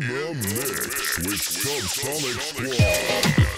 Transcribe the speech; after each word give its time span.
In 0.00 0.06
the 0.06 0.32
mix 0.54 1.18
with 1.18 1.40
Subsonic 1.40 2.40
Squad. 2.40 3.57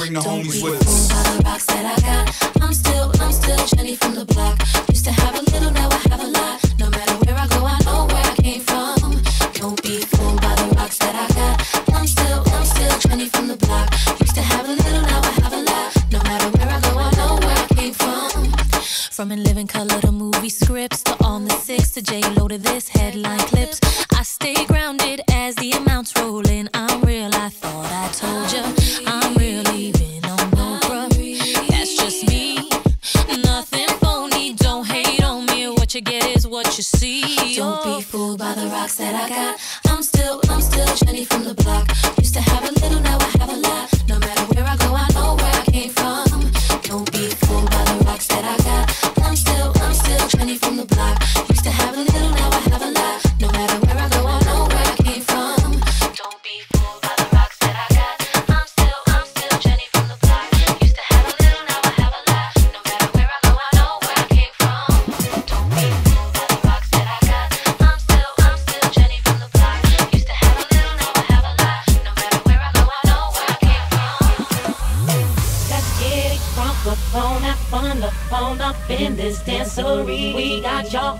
bring 0.00 0.14
the 0.14 0.20
Don't 0.20 0.44
homies 0.44 0.62
with 0.64 0.80
us. 0.80 1.08
The 1.08 1.42
rocks 1.44 1.66
that 1.66 1.84
I 1.84 1.96
got, 2.00 2.62
I'm 2.62 2.72
still, 2.72 3.12
I'm 3.20 3.32
still 3.32 3.60
Jenny 3.66 3.96
from 3.96 4.14
the 4.14 4.24
block. 4.24 4.58
Used 4.88 5.04
to 5.04 5.12
have 5.12 5.34
a 5.38 5.42
little, 5.52 5.70
now 5.72 5.90
I 5.90 6.00
have 6.08 6.22
a 6.22 6.28
lot. 6.38 6.56
No 6.78 6.88
matter 6.88 7.09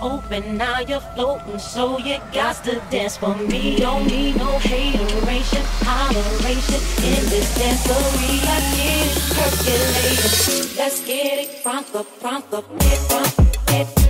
open, 0.02 0.56
now 0.56 0.80
you're 0.80 1.00
floating, 1.14 1.58
so 1.58 1.98
you 1.98 2.18
got 2.32 2.62
to 2.64 2.80
dance 2.90 3.16
for 3.16 3.34
me. 3.36 3.76
Don't 3.76 4.06
need 4.06 4.36
no 4.36 4.58
hateration, 4.58 5.62
holleration 5.86 6.80
in 7.04 7.22
this 7.30 7.48
dancery. 7.58 8.40
I 8.44 8.60
get 8.76 9.06
it 9.06 9.22
percolating. 9.36 10.76
Let's 10.76 11.04
get 11.06 11.38
it 11.44 11.62
from 11.62 11.84
the, 11.92 12.04
from 12.04 12.42
the, 12.50 12.62
get 12.78 12.98
from, 13.08 13.24
from. 13.24 14.09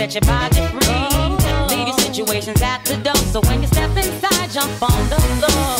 set 0.00 0.14
your 0.14 0.22
body 0.22 0.56
free. 0.72 1.76
Leave 1.76 1.88
your 1.88 1.98
situations 1.98 2.62
at 2.62 2.82
the 2.86 2.96
door. 3.04 3.22
So 3.32 3.40
when 3.42 3.60
you 3.60 3.68
step 3.68 3.94
inside, 3.94 4.48
jump 4.50 4.82
on 4.82 5.02
the 5.12 5.20
floor. 5.36 5.76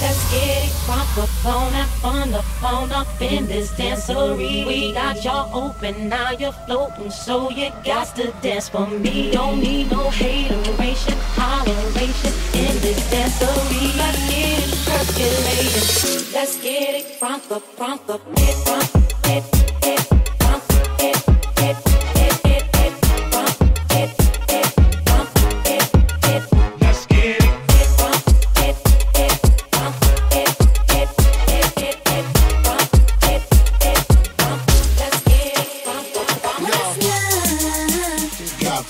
Let's 0.00 0.22
get 0.32 0.64
it 0.64 0.72
proper, 0.86 1.26
phone 1.44 1.74
up 1.74 1.90
the 2.30 2.42
phone 2.60 2.90
up 2.92 3.20
in 3.20 3.46
this 3.46 3.70
dancery. 3.72 4.66
We 4.66 4.94
got 4.94 5.22
y'all 5.22 5.50
open, 5.52 6.08
now 6.08 6.30
you're 6.30 6.58
floating, 6.66 7.10
so 7.10 7.50
you 7.50 7.70
got 7.84 8.16
to 8.16 8.32
dance 8.40 8.70
for 8.70 8.86
me. 8.86 9.32
Don't 9.32 9.60
need 9.60 9.90
no 9.90 10.08
hateration, 10.08 11.18
holleration 11.36 12.34
in 12.64 12.74
this 12.80 13.00
dancery. 13.12 13.84
Let's 14.00 14.20
get 14.30 14.64
it 14.64 14.72
percolated. 14.88 16.32
Let's 16.32 16.56
get 16.62 16.94
it 17.00 17.18
proper, 17.18 17.60
proper, 17.76 18.12
up 18.14 18.22
proper, 18.64 19.00
get 19.24 19.67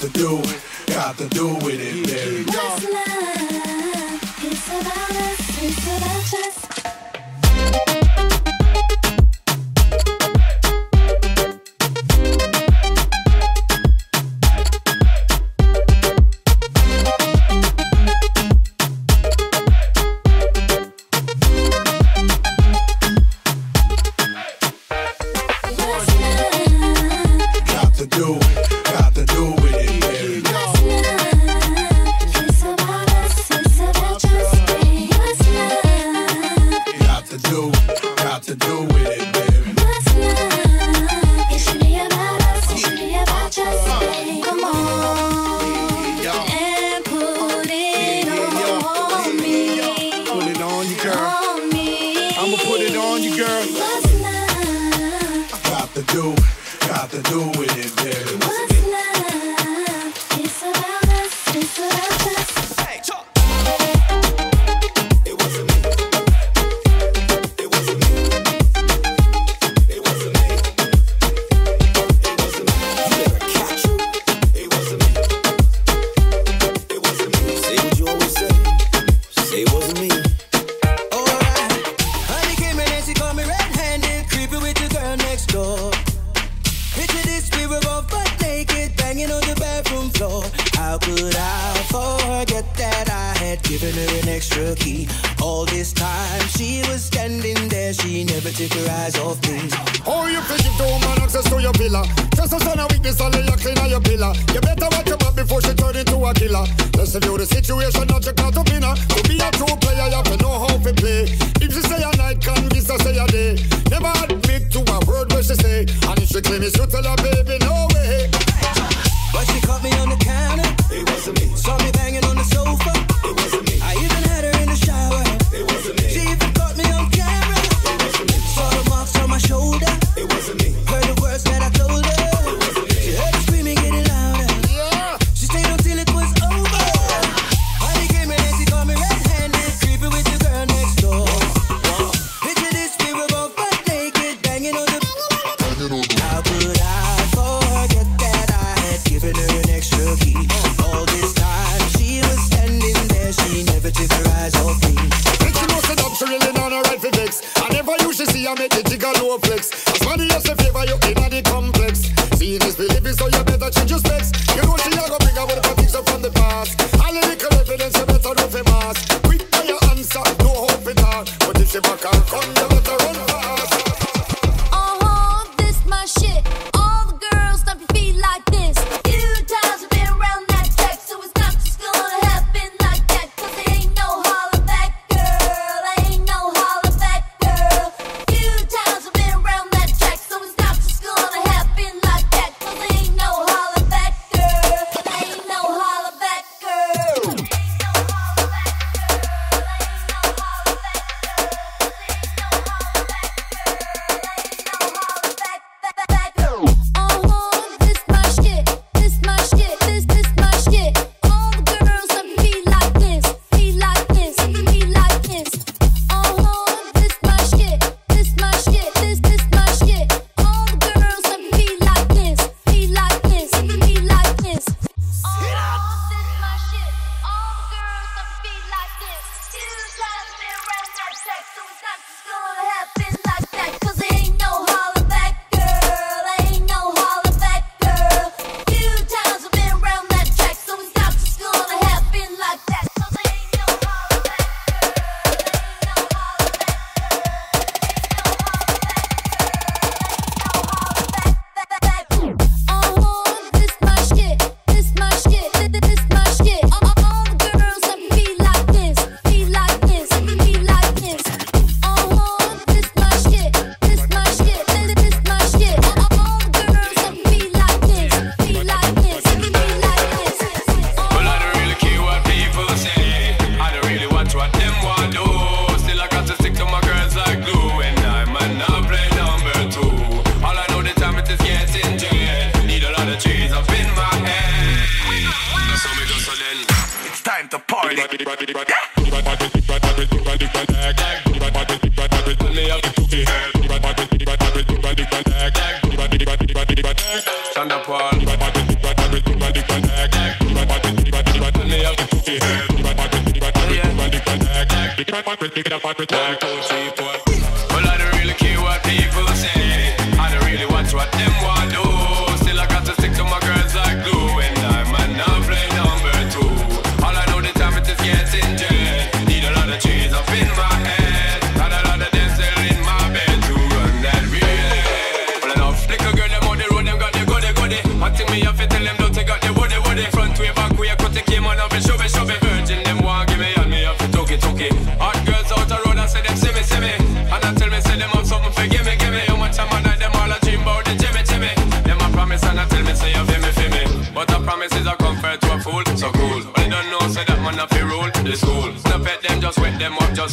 to 0.00 0.08
do, 0.10 0.38
it, 0.38 0.62
got 0.86 1.18
to 1.18 1.28
do 1.28 1.56
it, 1.68 1.77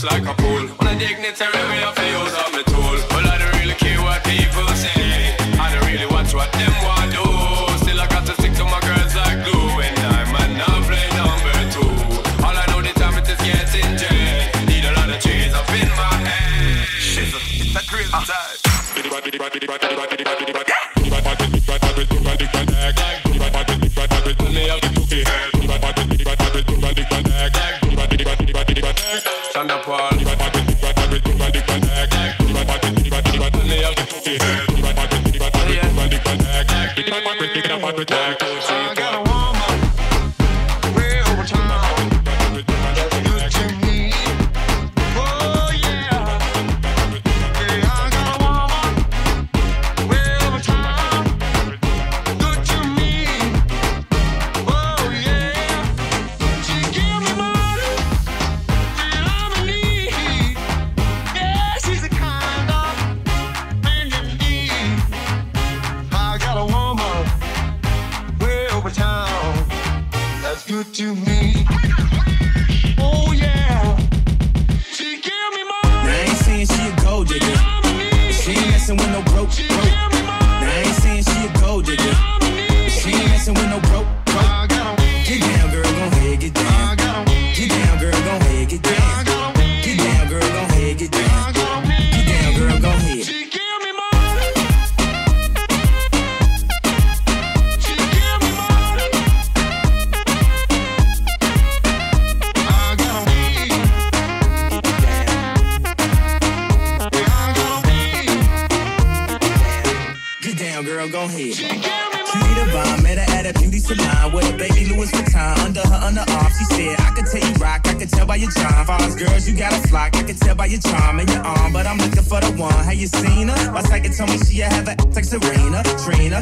like 0.06 0.26
a 0.26 0.34
pool. 0.36 0.70
On 0.80 0.88
a 0.88 0.98
dignitary 1.00 1.75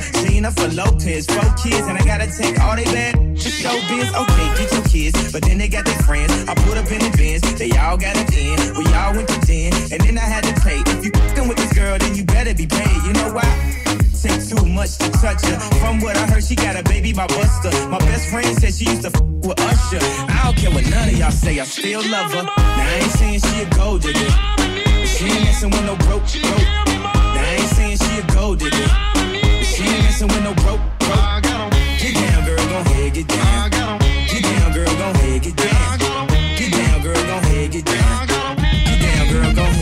Selena, 0.01 0.29
Lena 0.29 0.51
for 0.51 0.67
Lopez. 0.69 1.25
Four 1.27 1.53
kids, 1.61 1.87
and 1.87 1.97
I 1.97 2.03
gotta 2.05 2.27
take 2.27 2.59
all 2.59 2.75
they 2.75 2.85
bad 2.85 3.15
to 3.15 3.49
show 3.49 3.73
biz. 3.89 4.09
Okay, 4.13 4.47
get 4.57 4.71
your 4.71 4.83
kids, 4.83 5.31
but 5.31 5.43
then 5.43 5.57
they 5.57 5.67
got 5.67 5.85
their 5.85 5.97
friends. 5.99 6.31
I 6.47 6.55
put 6.55 6.77
up 6.77 6.89
in 6.91 6.99
the 6.99 7.13
bins, 7.17 7.41
they 7.57 7.71
all 7.77 7.97
got 7.97 8.15
a 8.15 8.23
in. 8.33 8.57
We 8.77 8.85
all 8.93 9.13
went 9.13 9.27
to 9.29 9.39
den, 9.45 9.73
and 9.91 10.01
then 10.01 10.17
I 10.17 10.25
had 10.25 10.43
to 10.45 10.53
pay. 10.61 10.81
If 10.87 11.05
you 11.05 11.11
fing 11.35 11.47
with 11.47 11.57
this 11.57 11.73
girl, 11.73 11.97
then 11.97 12.15
you 12.15 12.23
better 12.23 12.53
be 12.53 12.67
paid. 12.67 12.97
You 13.05 13.13
know 13.13 13.33
why? 13.33 13.45
Take 14.21 14.47
too 14.47 14.65
much 14.65 14.97
to 14.97 15.11
touch 15.11 15.43
her. 15.45 15.59
From 15.79 15.99
what 15.99 16.15
I 16.17 16.25
heard, 16.27 16.43
she 16.43 16.55
got 16.55 16.75
a 16.79 16.83
baby 16.83 17.13
by 17.13 17.27
Buster. 17.27 17.71
My 17.89 17.99
best 17.99 18.29
friend 18.29 18.47
said 18.57 18.73
she 18.73 18.85
used 18.85 19.03
to 19.03 19.11
f 19.13 19.21
with 19.21 19.59
Usher. 19.59 19.99
I 20.31 20.41
don't 20.45 20.57
care 20.57 20.71
what 20.71 20.89
none 20.89 21.09
of 21.09 21.17
y'all 21.17 21.31
say, 21.31 21.59
I 21.59 21.65
still 21.65 22.01
love 22.09 22.31
her. 22.31 22.43
Now 22.43 22.53
I 22.57 22.99
ain't 23.03 23.11
saying 23.11 23.39
she 23.41 23.61
a 23.61 23.69
gold 23.75 24.01
digger. 24.01 24.31
She 25.05 25.25
ain't 25.25 25.43
messing 25.43 25.69
with 25.69 25.85
no 25.85 25.95
broke, 26.07 26.23
broke. 26.23 26.67
Now 26.95 27.43
I 27.43 27.57
ain't 27.59 27.69
saying 27.75 27.97
she 27.97 28.19
a 28.19 28.23
gold 28.33 28.59
digger. 28.59 29.32
She 29.73 29.81
ain't 29.81 30.03
messing 30.03 30.27
with 30.27 30.43
no 30.43 30.53
broke, 30.53 30.79
broke. 30.99 31.41
Get 31.97 32.13
down, 32.13 32.45
girl, 32.45 32.57
go 32.57 32.77
ahead, 32.85 33.13
get 33.15 33.27
down. 33.27 33.71
Get 33.71 34.43
down, 34.43 34.71
girl, 34.71 34.85
go 34.85 35.09
ahead, 35.09 35.41
get 35.41 35.55
down. 35.55 35.97
Get 36.55 36.71
down, 36.71 37.01
girl, 37.01 37.15
go 37.15 37.37
ahead, 37.37 37.71
get 37.71 37.85
down. 37.85 38.27
Get 38.27 39.01
down, 39.01 39.33
girl, 39.33 39.53
go 39.55 39.61
ahead. 39.63 39.72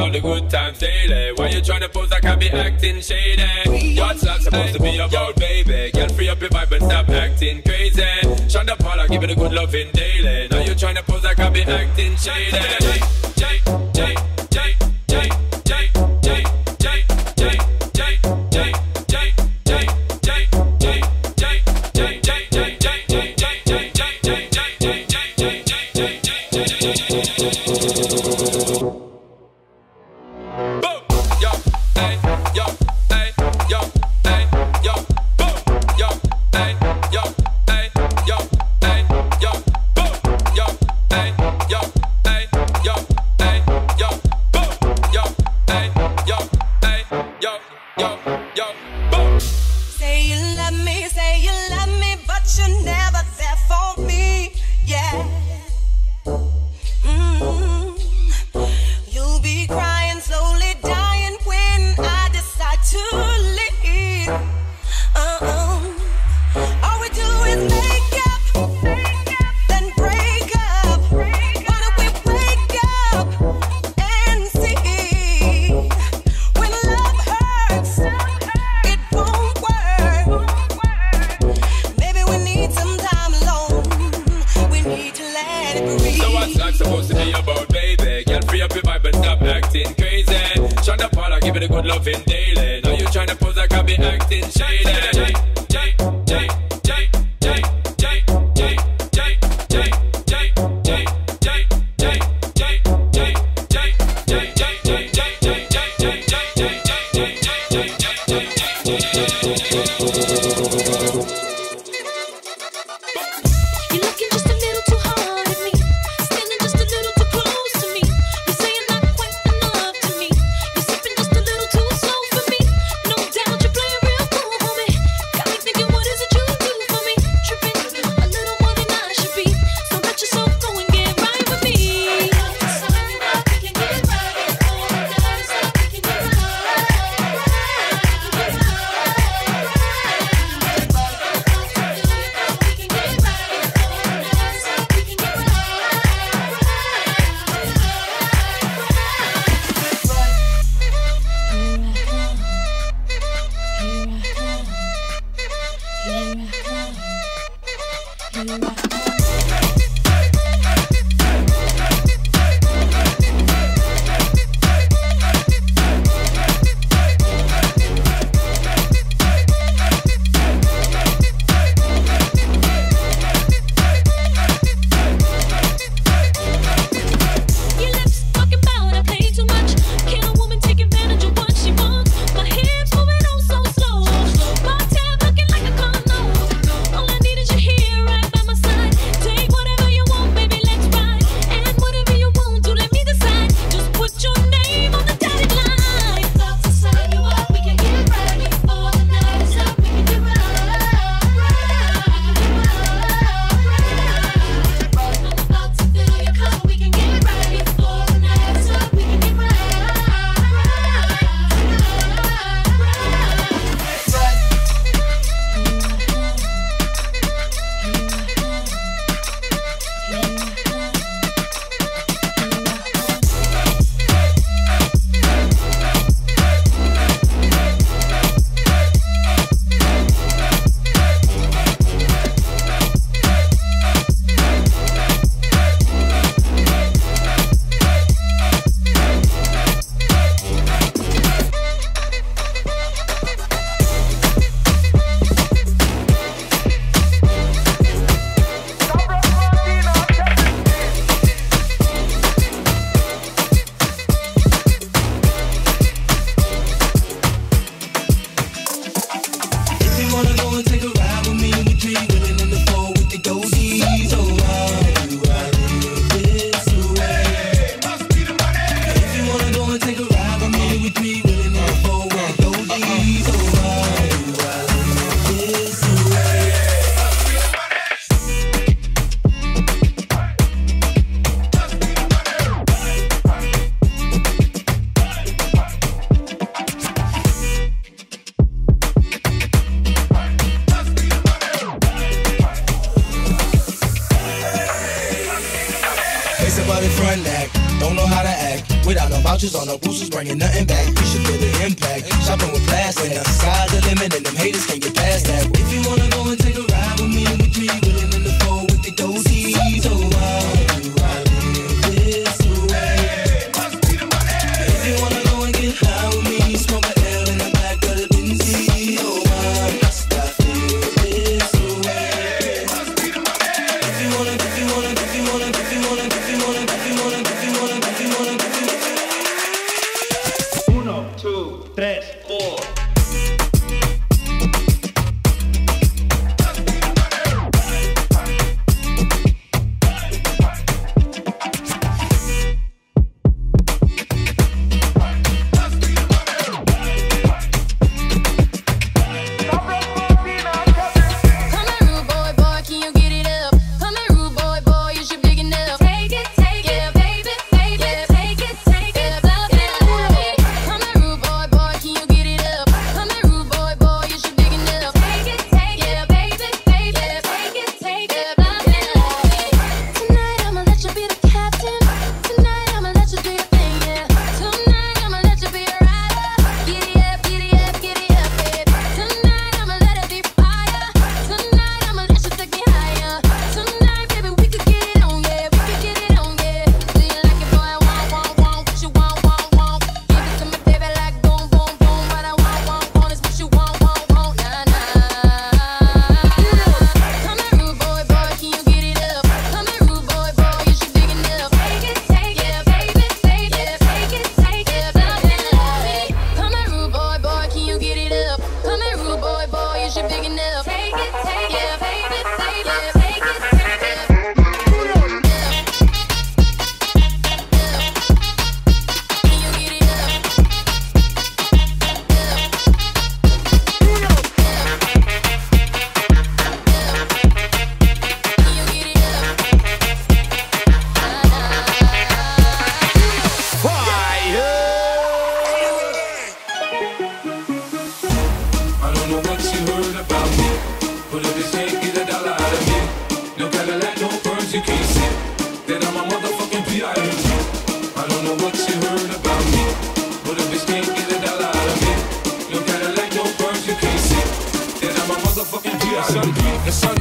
all 0.00 0.10
the 0.10 0.20
good 0.20 0.50
times 0.50 0.78
daily. 0.78 1.32
Why 1.34 1.48
you 1.48 1.60
tryna 1.60 1.92
pose 1.92 2.10
like 2.10 2.24
I 2.24 2.34
be 2.36 2.50
acting 2.50 3.00
shady? 3.00 3.98
What's 3.98 4.22
love 4.24 4.40
supposed 4.40 4.74
to 4.74 4.80
be 4.80 4.98
about, 4.98 5.36
baby? 5.36 5.90
Girl, 5.92 6.08
free 6.08 6.28
up 6.28 6.40
your 6.40 6.50
vibe 6.50 6.72
and 6.72 6.84
stop 6.84 7.08
acting 7.08 7.62
crazy. 7.62 8.02
Shonda 8.48 8.78
Paula, 8.78 9.08
give 9.08 9.22
it 9.22 9.30
a 9.30 9.34
good 9.34 9.52
loving 9.52 9.90
daily. 9.92 10.48
Now 10.48 10.60
you 10.60 10.74
tryna 10.74 11.02
pose 11.04 11.24
like 11.24 11.38
I 11.38 11.50
be 11.50 11.62
acting 11.62 12.16
shady. 12.16 12.50
J, 13.36 13.60
J, 13.92 14.14
J, 14.50 14.76
J, 15.08 15.30
J. 15.64 15.99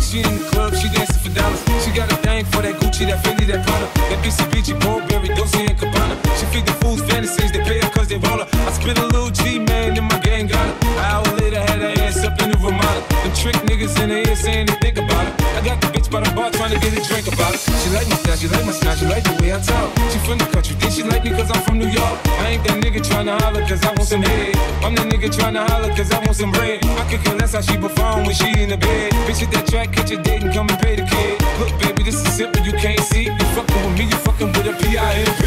She 0.10 0.26
in 0.26 0.41
the 0.41 0.50
club, 0.50 0.74
she 0.74 0.89
dancing 0.89 1.22
for 1.22 1.30
dollars. 1.38 1.62
She 1.86 1.93
got 1.93 2.10
a 2.12 2.17
thing 2.26 2.43
for 2.50 2.65
that 2.65 2.82
Gucci, 2.82 3.06
that 3.06 3.22
Fendi, 3.22 3.45
that 3.45 3.62
Prada, 3.62 3.86
that 4.10 4.17
PCBG, 4.26 4.82
Burberry, 4.82 5.30
Dolce 5.38 5.62
and 5.69 5.78
Cabana. 5.78 6.17
She 6.34 6.50
feed 6.50 6.65
the 6.65 6.74
fools 6.82 7.06
fantasies, 7.06 7.52
they 7.54 7.62
pay 7.62 7.78
her 7.78 7.89
cause 7.93 8.08
they 8.10 8.17
roll 8.17 8.41
her. 8.41 8.50
I 8.65 8.72
spit 8.74 8.98
a 8.98 9.06
little 9.06 9.30
G, 9.30 9.60
man, 9.60 9.93
and 9.93 10.10
my 10.10 10.17
gang 10.26 10.48
got 10.48 10.65
her. 10.65 10.74
An 10.98 11.06
hour 11.13 11.30
later, 11.38 11.62
had 11.62 11.78
her 11.86 11.93
ass 12.02 12.26
up 12.26 12.41
in 12.41 12.50
the 12.50 12.58
Ramada. 12.58 13.06
Them 13.22 13.34
trick 13.38 13.54
niggas 13.69 14.02
in 14.02 14.10
the 14.10 14.26
ear 14.26 14.36
saying 14.36 14.65
they 14.65 14.78
think 14.82 14.98
about 14.98 15.30
it. 15.30 15.34
I 15.54 15.62
got 15.62 15.78
the 15.78 15.93
bitch 15.93 16.10
by 16.10 16.26
the 16.26 16.34
bar 16.34 16.50
trying 16.58 16.74
to 16.74 16.80
get 16.82 16.98
a 16.98 17.02
drink 17.06 17.30
about 17.30 17.54
it. 17.54 17.62
She 17.62 17.93
like 17.93 18.10
my 18.10 18.17
style, 18.17 18.38
she 18.41 18.48
like 18.50 18.65
my 18.65 18.74
style, 18.74 18.98
she 18.98 19.06
like 19.06 19.24
the 19.30 19.38
way 19.38 19.54
I 19.54 19.62
talk. 19.62 19.93
She 20.10 20.17
from 20.26 20.41
the 20.41 20.50
country 20.50 20.68
ain't 22.60 22.67
that 22.67 22.84
nigga 22.84 23.02
tryna 23.02 23.39
holler 23.41 23.62
cause 23.62 23.84
I 23.84 23.88
want 23.89 24.04
some 24.04 24.22
head. 24.22 24.56
I'm 24.84 24.95
the 24.95 25.04
nigga 25.04 25.30
tryna 25.30 25.67
holler 25.69 25.89
cause 25.95 26.12
I 26.12 26.19
want 26.19 26.36
some 26.36 26.52
bread. 26.52 26.84
I 26.84 27.10
could 27.10 27.24
care 27.24 27.36
less 27.36 27.54
how 27.54 27.62
she 27.62 27.78
perform 27.78 28.26
when 28.26 28.36
she 28.36 28.48
in 28.62 28.69
the 28.69 28.78
bed. 28.78 29.12
Bitch, 29.28 29.39
hit 29.39 29.52
that 29.52 29.67
track, 29.67 29.93
catch 29.93 30.12
a 30.12 30.17
date 30.22 30.43
and 30.43 30.54
come 30.54 30.69
and 30.69 30.80
pay 30.80 30.95
the 30.95 31.04
kid. 31.04 31.41
Look, 31.60 31.80
baby, 31.82 32.04
this 32.04 32.15
is 32.15 32.34
simple, 32.34 32.63
you 32.63 32.74
can't 32.74 33.02
see. 33.02 33.26
You 33.26 33.45
fucking 33.56 33.82
with 33.86 33.98
me, 33.98 34.06
you 34.06 34.17
fucking 34.17 34.48
with 34.48 34.67
a 34.67 34.74
P-I-M-P. 34.74 35.43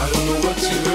I 0.00 0.10
don't 0.12 0.26
know 0.26 0.48
what 0.48 0.58
you 0.62 0.89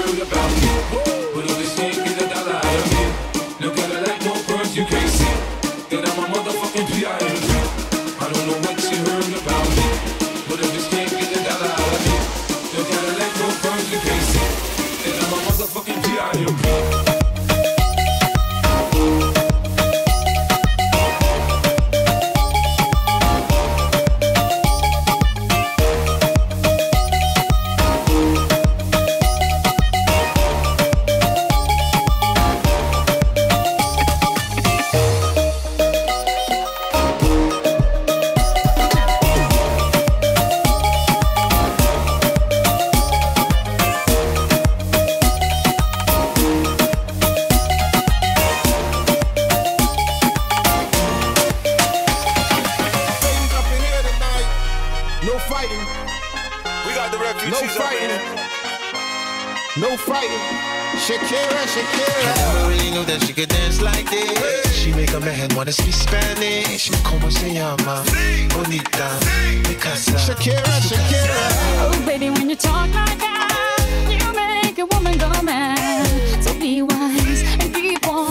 Shakira, 69.94 70.24
Shakira, 70.24 70.62
Shakira. 70.80 71.38
Oh, 71.78 72.02
baby, 72.06 72.30
when 72.30 72.50
you 72.50 72.56
talk 72.56 72.92
like 72.92 73.18
that, 73.18 73.86
you 74.10 74.18
make 74.34 74.78
a 74.78 74.86
woman 74.86 75.16
go 75.16 75.30
mad. 75.42 76.42
So 76.42 76.52
be 76.58 76.82
wise 76.82 77.42
and 77.60 77.72
keep 77.72 78.06
on 78.08 78.30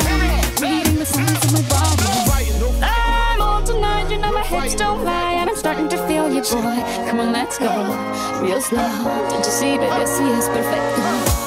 reading 0.61 0.95
the 0.95 1.05
signs 1.05 1.45
of 1.45 1.53
my 1.53 1.61
body. 1.69 2.81
I'm 2.83 3.41
all 3.41 3.63
tonight, 3.63 4.09
you 4.11 4.17
know 4.17 4.33
my 4.33 4.43
hips 4.43 4.75
don't 4.75 5.03
lie, 5.05 5.33
and 5.33 5.49
I'm 5.49 5.55
starting 5.55 5.87
to 5.89 5.97
feel 6.07 6.31
you, 6.31 6.41
boy. 6.41 6.83
Come 7.07 7.19
on, 7.21 7.31
let's 7.31 7.57
go, 7.57 7.71
real 8.41 8.61
slow. 8.61 8.89
Don't 9.29 9.45
you 9.45 9.51
see, 9.51 9.77
baby, 9.77 10.05
see 10.05 10.29
it's 10.31 10.47
perfect. 10.49 11.44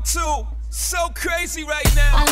part 0.00 0.04
two. 0.04 0.46
So 0.70 1.08
crazy 1.14 1.64
right 1.64 1.94
now. 1.96 2.24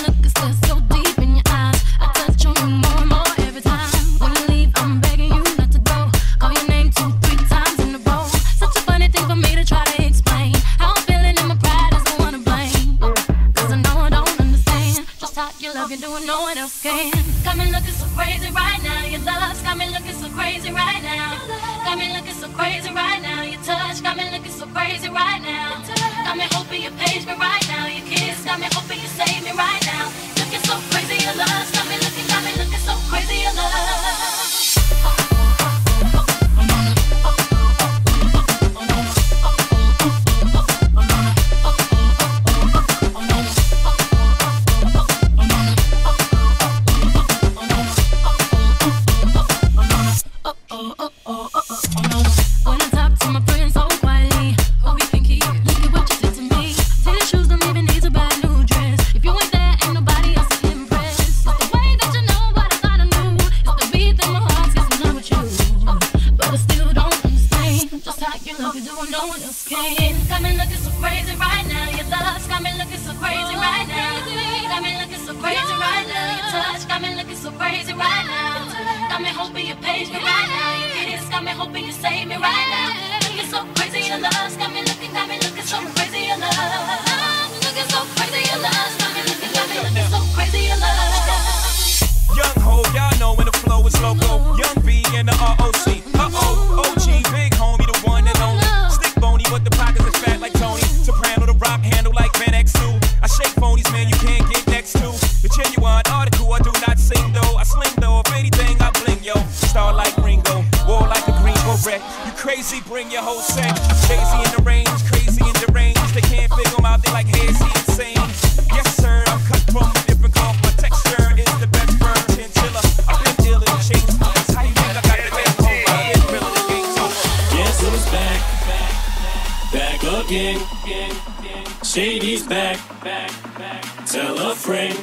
Tell 134.10 134.38
a 134.38 134.54
friend. 134.54 134.94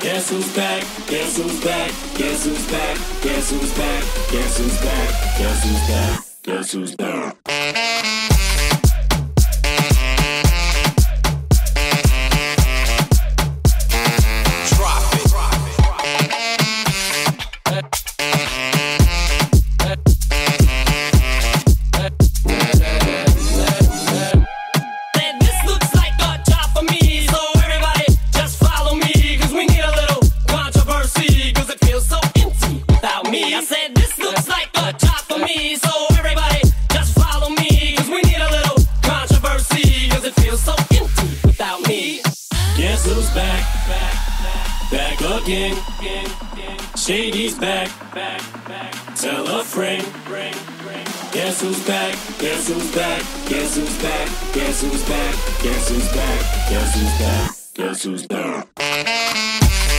Guess 0.00 0.30
who's 0.30 0.56
back? 0.56 0.82
Guess 1.06 1.36
who's 1.36 1.62
back? 1.62 1.90
Guess 2.16 2.46
who's 2.46 2.66
back? 2.70 2.96
Guess 3.22 3.50
who's 3.50 3.74
back? 3.76 4.02
Guess 4.32 4.58
who's 4.58 4.80
back? 4.80 5.38
Guess 5.38 5.64
who's 5.64 5.88
back? 5.88 6.24
Guess 6.44 6.72
who's 6.72 6.96
back? 6.96 8.13
back, 43.34 43.88
back 43.88 44.34
back 44.90 45.20
again. 45.42 45.76
Shady's 46.96 47.58
back, 47.58 47.90
tell 49.16 49.46
a 49.48 49.64
friend. 49.64 50.06
Guess 51.32 51.62
who's 51.62 51.84
back? 51.86 52.12
Guess 52.38 52.68
who's 52.68 52.94
back? 52.94 53.20
Guess 53.48 53.76
who's 53.76 54.02
back? 54.02 54.28
Guess 54.54 54.80
who's 54.82 55.02
back? 55.08 55.34
Guess 55.62 55.88
who's 55.88 56.12
back? 56.12 56.70
Guess 56.70 56.94
who's 56.94 57.18
back? 57.18 57.50
Guess 57.74 58.02
who's 58.04 58.26
back? 58.26 59.93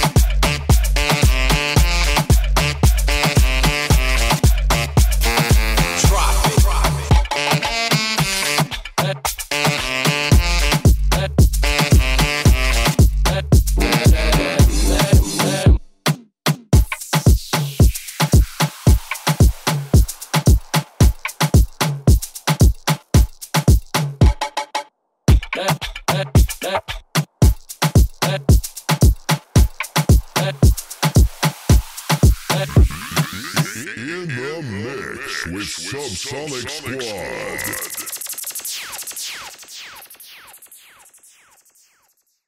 Sonic 36.15 36.69
Squad. 36.69 37.94